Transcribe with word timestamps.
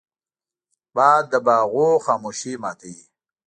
باد 0.95 1.23
د 1.31 1.33
باغونو 1.45 2.03
خاموشي 2.05 2.53
ماتوي 2.61 3.01